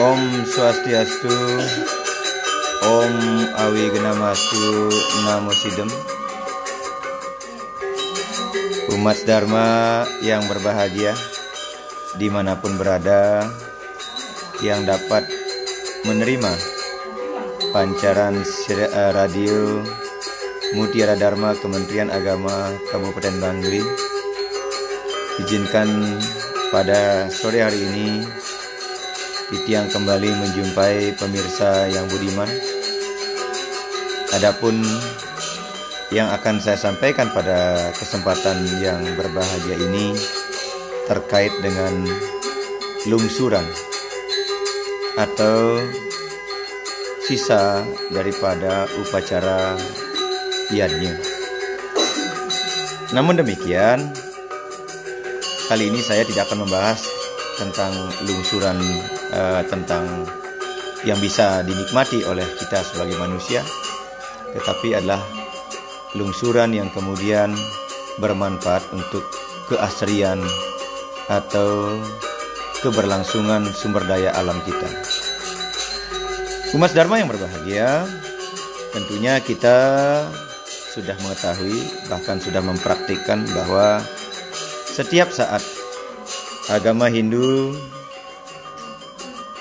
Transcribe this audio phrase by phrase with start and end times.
[0.00, 1.28] Om Swastiastu.
[2.88, 3.14] Om
[3.52, 4.88] Awi Genamastu.
[5.28, 5.92] Namo Sidem.
[8.96, 11.12] Umat Dharma yang berbahagia
[12.16, 13.44] Di mana pun berada
[14.64, 15.28] Yang dapat
[16.08, 16.52] menerima
[17.76, 19.84] Pancaran eh, radio
[20.80, 23.84] Mutiara Dharma Kementerian Agama Kabupaten Bangli.
[25.44, 26.16] Izinkan
[26.72, 28.08] pada sore hari ini
[29.50, 32.46] Titiang kembali menjumpai pemirsa yang budiman.
[34.30, 34.78] Adapun
[36.14, 40.14] yang akan saya sampaikan pada kesempatan yang berbahagia ini
[41.10, 42.06] terkait dengan
[43.10, 43.66] lungsuran
[45.18, 45.82] atau
[47.26, 47.82] sisa
[48.14, 49.74] daripada upacara
[50.70, 51.18] yadnya.
[53.10, 54.14] Namun demikian,
[55.66, 57.19] kali ini saya tidak akan membahas
[57.60, 57.92] tentang
[58.24, 58.80] lungsuran
[59.36, 60.24] uh, tentang
[61.04, 63.60] yang bisa dinikmati oleh kita sebagai manusia,
[64.56, 65.20] tetapi adalah
[66.16, 67.52] lungsuran yang kemudian
[68.16, 69.24] bermanfaat untuk
[69.68, 70.40] keasrian
[71.28, 72.00] atau
[72.80, 74.88] keberlangsungan sumber daya alam kita.
[76.74, 78.08] Umat Dharma yang berbahagia,
[78.96, 79.76] tentunya kita
[80.90, 84.02] sudah mengetahui bahkan sudah mempraktikkan bahwa
[84.90, 85.62] setiap saat
[86.70, 87.74] agama Hindu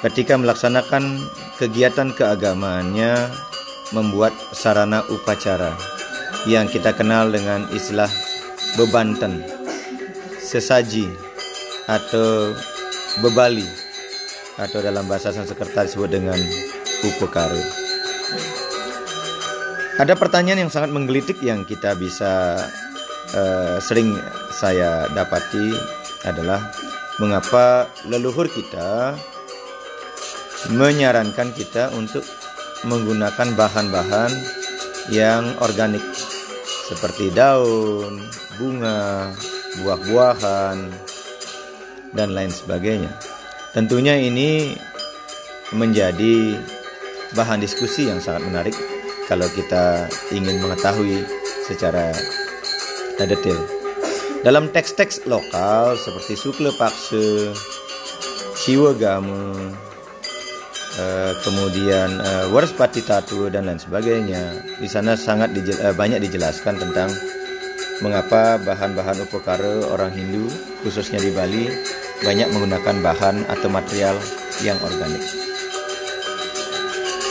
[0.06, 1.18] ketika melaksanakan
[1.58, 3.28] kegiatan keagamaannya
[3.92, 5.74] membuat sarana upacara
[6.48, 8.08] yang kita kenal dengan istilah
[8.78, 9.44] bebanten,
[10.40, 11.10] sesaji
[11.90, 12.54] atau
[13.26, 13.66] bebali
[14.62, 16.38] atau dalam bahasa Sanskerta disebut dengan
[17.04, 17.60] upekara.
[20.00, 22.56] Ada pertanyaan yang sangat menggelitik yang kita bisa
[23.36, 24.16] uh, sering
[24.56, 25.76] saya dapati
[26.24, 26.64] adalah
[27.20, 29.16] mengapa leluhur kita
[30.72, 32.24] menyarankan kita untuk
[32.88, 34.32] menggunakan bahan-bahan
[35.12, 36.04] yang organik
[36.90, 38.24] seperti daun,
[38.58, 39.32] bunga,
[39.84, 40.78] buah-buahan,
[42.18, 43.14] dan lain sebagainya.
[43.76, 44.74] Tentunya ini
[45.70, 46.58] menjadi
[47.38, 48.76] bahan diskusi yang sangat menarik
[49.30, 51.22] kalau kita ingin mengetahui
[51.70, 52.10] secara
[53.22, 53.79] detail.
[54.40, 57.52] Dalam teks-teks lokal seperti Sukle Pakse,
[58.56, 59.56] Siwagama,
[61.00, 64.60] Eh, kemudian uh, Warspati Tatu dan lain sebagainya.
[64.84, 67.08] Di sana sangat uh, banyak dijelaskan tentang
[68.04, 70.52] mengapa bahan-bahan upekara orang Hindu
[70.84, 71.72] khususnya di Bali
[72.20, 74.18] banyak menggunakan bahan atau material
[74.60, 75.24] yang organik.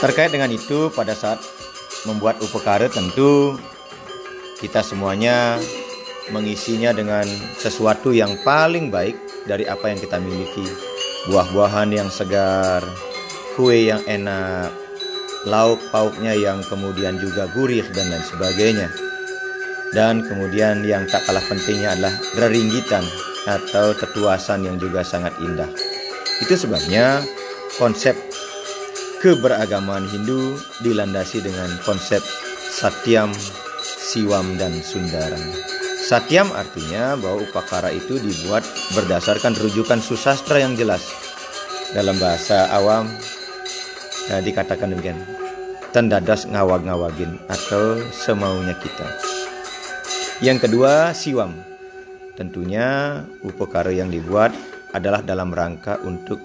[0.01, 1.43] Terkait dengan itu pada saat
[2.09, 3.61] membuat upekara tentu
[4.65, 5.61] kita semuanya
[6.31, 7.25] mengisinya dengan
[7.59, 9.17] sesuatu yang paling baik
[9.49, 10.67] dari apa yang kita miliki.
[11.29, 12.85] Buah-buahan yang segar,
[13.57, 14.71] kue yang enak,
[15.49, 18.89] lauk pauknya yang kemudian juga gurih dan lain sebagainya.
[19.97, 23.05] Dan kemudian yang tak kalah pentingnya adalah reringgitan
[23.49, 25.69] atau tetuasan yang juga sangat indah.
[26.45, 27.25] Itu sebabnya
[27.81, 28.13] konsep
[29.25, 32.21] keberagaman Hindu dilandasi dengan konsep
[32.69, 33.33] Satyam,
[33.83, 35.78] Siwam, dan Sundaram.
[36.09, 38.65] Satyam artinya bahwa upakara itu dibuat
[38.97, 41.05] berdasarkan rujukan susastra yang jelas.
[41.93, 43.13] Dalam bahasa awam,
[44.33, 45.21] nah, dikatakan demikian
[45.93, 49.05] tendadas ngawag-ngawagin atau semaunya kita.
[50.41, 51.53] Yang kedua siwam.
[52.41, 54.57] Tentunya upekara yang dibuat
[54.97, 56.41] adalah dalam rangka untuk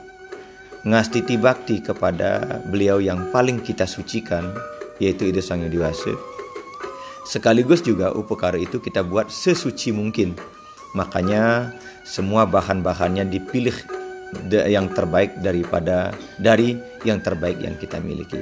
[0.84, 4.52] ngastiti bakti kepada beliau yang paling kita sucikan
[5.00, 6.33] yaitu Ida Sang Yang Dewasa
[7.24, 10.36] sekaligus juga upekara itu kita buat sesuci mungkin
[10.94, 11.74] makanya
[12.04, 13.74] semua bahan-bahannya dipilih
[14.50, 18.42] yang terbaik daripada dari yang terbaik yang kita miliki.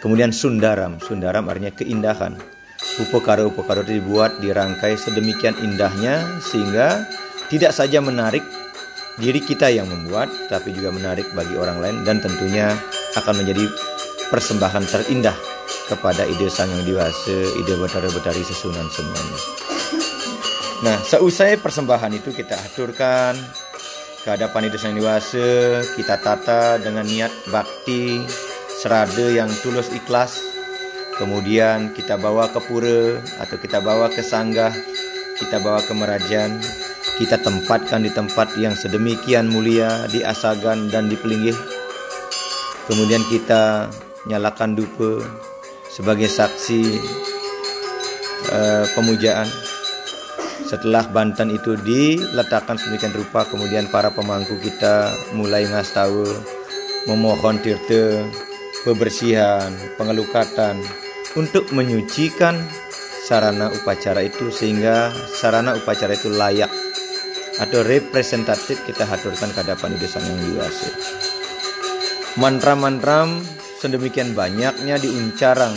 [0.00, 2.36] Kemudian sundaram, sundaram artinya keindahan.
[3.00, 7.08] Upokara-upokara itu dibuat dirangkai sedemikian indahnya sehingga
[7.48, 8.44] tidak saja menarik
[9.16, 12.76] diri kita yang membuat, tapi juga menarik bagi orang lain dan tentunya
[13.16, 13.64] akan menjadi
[14.28, 15.55] persembahan terindah
[15.86, 19.38] kepada ide sang yang dewasa, ide betara-betari sesunan semuanya.
[20.84, 23.38] Nah, seusai persembahan itu kita aturkan
[24.26, 28.26] kehadapan itu sang dewasa kita tata dengan niat bakti
[28.82, 30.42] serada yang tulus ikhlas
[31.14, 34.74] kemudian kita bawa ke pura atau kita bawa ke sanggah
[35.38, 36.58] kita bawa ke merajan
[37.22, 41.54] kita tempatkan di tempat yang sedemikian mulia di asagan dan di pelinggih
[42.90, 43.86] kemudian kita
[44.26, 45.22] nyalakan dupa
[45.90, 46.80] sebagai saksi
[48.52, 49.48] uh, pemujaan
[50.66, 56.26] setelah Banten itu diletakkan sedemikian rupa, kemudian para pemangku kita mulai ngas tahu
[57.06, 58.26] memohon tirta
[58.82, 60.82] pembersihan, pengelukatan
[61.38, 62.58] untuk menyucikan
[63.26, 66.70] sarana upacara itu sehingga sarana upacara itu layak
[67.56, 70.90] atau representatif kita haturkan ke hadapan Sang Yang Wiyasa.
[72.36, 73.24] Mantra-mantra
[73.76, 75.76] sedemikian banyaknya diuncarang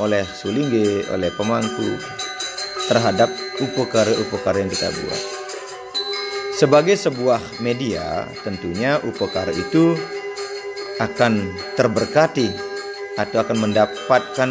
[0.00, 1.98] oleh sulingge, oleh pemangku
[2.88, 3.28] terhadap
[3.60, 5.22] upokara-upokara yang kita buat.
[6.58, 9.94] Sebagai sebuah media, tentunya upokara itu
[10.98, 12.50] akan terberkati
[13.14, 14.50] atau akan mendapatkan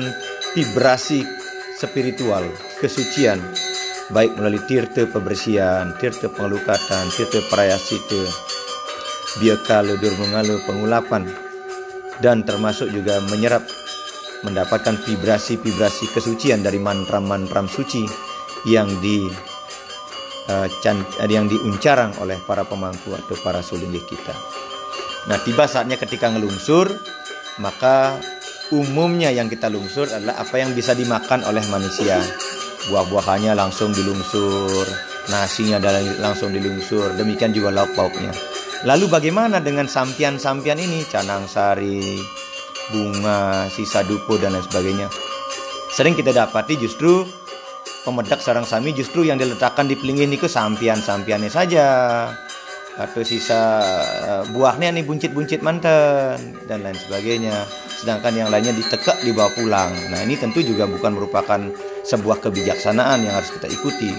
[0.56, 1.24] vibrasi
[1.76, 2.48] spiritual,
[2.80, 3.40] kesucian,
[4.12, 8.24] baik melalui tirta pembersihan, tirta pengelukatan, tirta prayasita,
[9.44, 11.28] biakalu durmengalu pengulapan,
[12.24, 13.66] dan termasuk juga menyerap
[14.46, 18.06] mendapatkan vibrasi-vibrasi kesucian dari mantra-mantra suci
[18.70, 19.26] yang di
[20.50, 20.68] uh,
[21.26, 24.36] yang diuncarang oleh para pemangku atau para sulinggi kita.
[25.28, 26.88] Nah, tiba saatnya ketika ngelungsur,
[27.60, 28.16] maka
[28.72, 32.20] umumnya yang kita lungsur adalah apa yang bisa dimakan oleh manusia.
[32.88, 34.88] Buah-buahannya langsung dilungsur,
[35.28, 35.84] nasinya
[36.24, 38.32] langsung dilungsur, demikian juga lauk pauknya.
[38.86, 41.02] Lalu bagaimana dengan sampian-sampian ini?
[41.10, 42.22] Canang sari,
[42.94, 45.08] bunga, sisa dupo dan lain sebagainya.
[45.90, 47.26] Sering kita dapati justru
[48.06, 51.88] pemedak sarang sami justru yang diletakkan di pelingin itu sampian-sampiannya saja
[52.98, 53.62] atau sisa
[54.26, 56.38] uh, buahnya nih buncit-buncit mantan
[56.70, 57.66] dan lain sebagainya.
[57.98, 59.90] Sedangkan yang lainnya ditekak dibawa pulang.
[60.14, 61.62] Nah ini tentu juga bukan merupakan
[62.06, 64.14] sebuah kebijaksanaan yang harus kita ikuti.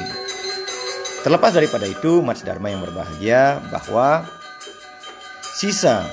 [1.22, 4.22] Terlepas daripada itu, Mas Dharma yang berbahagia bahwa
[5.58, 6.06] sisa.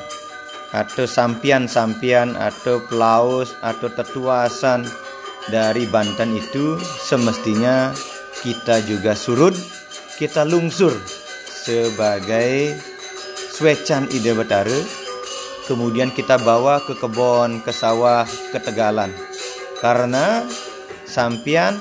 [0.74, 4.90] Atau sampian-sampian atau pelaus atau tetuasan
[5.54, 6.82] dari Banten itu.
[6.82, 7.94] Semestinya
[8.42, 9.54] kita juga surut,
[10.18, 10.92] kita lungsur
[11.66, 12.76] sebagai
[13.56, 15.06] swecan ide betara
[15.66, 19.10] kemudian kita bawa ke kebun ke sawah ke tegalan.
[19.82, 20.46] Karena
[21.06, 21.74] sampian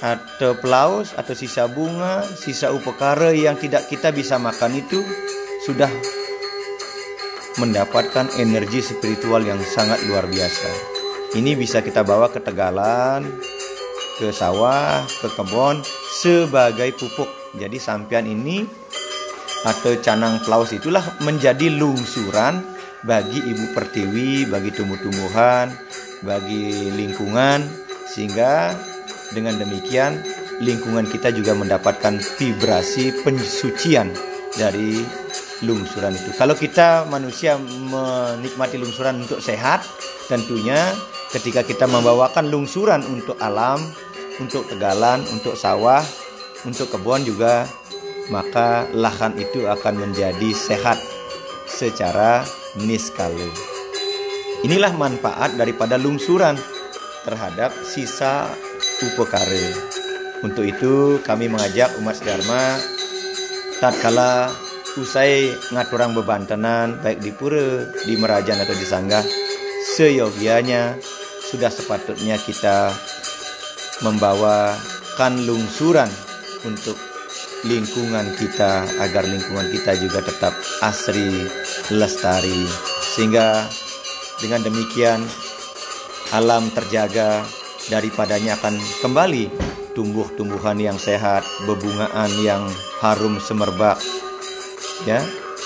[0.00, 5.04] atau pelaus atau sisa bunga sisa upekara yang tidak kita bisa makan itu
[5.68, 5.92] sudah
[7.58, 10.70] mendapatkan energi spiritual yang sangat luar biasa.
[11.34, 13.26] Ini bisa kita bawa ke tegalan
[14.20, 15.80] ke sawah ke kebun
[16.20, 17.30] sebagai pupuk.
[17.56, 18.62] Jadi sampian ini
[19.64, 22.62] atau canang plaus itulah menjadi lungsuran
[23.00, 25.72] bagi ibu pertiwi, bagi tumbuh-tumbuhan,
[26.22, 27.64] bagi lingkungan.
[28.10, 28.76] Sehingga
[29.32, 30.20] dengan demikian
[30.60, 34.12] lingkungan kita juga mendapatkan vibrasi pensucian
[34.58, 35.00] dari
[35.64, 36.30] lungsuran itu.
[36.36, 39.84] Kalau kita manusia menikmati lungsuran untuk sehat,
[40.30, 40.78] tentunya
[41.30, 43.80] ketika kita membawakan lungsuran untuk alam,
[44.40, 46.00] untuk tegalan, untuk sawah,
[46.64, 47.68] untuk kebun juga
[48.30, 50.96] maka lahan itu akan menjadi sehat
[51.66, 52.46] secara
[52.78, 53.50] niskala.
[54.62, 56.54] Inilah manfaat daripada lungsuran
[57.26, 58.46] terhadap sisa
[59.02, 59.74] upekare.
[60.40, 62.80] Untuk itu kami mengajak umat Dharma
[63.82, 64.52] tatkala
[65.00, 69.24] usai ngaturang bebantenan baik di pura, di merajan atau di sanggah
[69.96, 71.00] seyogianya
[71.50, 72.92] sudah sepatutnya kita
[74.04, 76.08] membawakan lungsuran
[76.62, 76.94] untuk
[77.64, 80.54] lingkungan kita agar lingkungan kita juga tetap
[80.84, 81.48] asri
[81.92, 82.64] lestari.
[83.16, 83.66] Sehingga
[84.40, 85.20] dengan demikian
[86.32, 87.44] alam terjaga
[87.90, 89.50] daripadanya akan kembali
[89.98, 92.62] tumbuh-tumbuhan yang sehat, bebungaan yang
[93.02, 93.98] harum semerbak
[95.08, 95.20] ya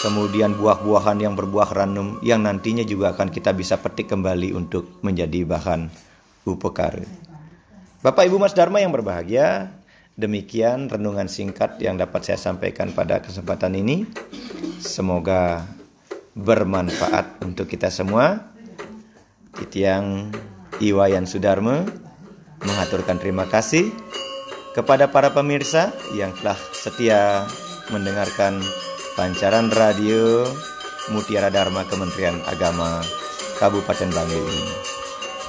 [0.04, 5.46] kemudian buah-buahan yang berbuah ranum yang nantinya juga akan kita bisa petik kembali untuk menjadi
[5.46, 5.90] bahan
[6.44, 7.06] upekara.
[8.04, 9.72] Bapak Ibu Mas Dharma yang berbahagia,
[10.14, 14.06] Demikian renungan singkat yang dapat saya sampaikan pada kesempatan ini.
[14.78, 15.66] Semoga
[16.38, 18.54] bermanfaat untuk kita semua.
[19.58, 20.30] Titiang
[20.78, 21.82] Iwayan Sudarma
[22.62, 23.90] mengaturkan terima kasih
[24.78, 27.42] kepada para pemirsa yang telah setia
[27.90, 28.62] mendengarkan
[29.14, 30.42] pancaran radio
[31.14, 32.98] Mutiara Dharma Kementerian Agama
[33.62, 34.74] Kabupaten Bangil ini.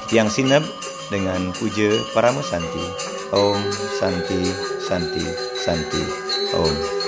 [0.05, 0.61] Tiang Sineb
[1.09, 2.85] dengan puja para Santi.
[3.33, 4.45] Om Santi
[4.85, 5.25] Santi
[5.57, 6.03] Santi
[6.53, 7.04] Om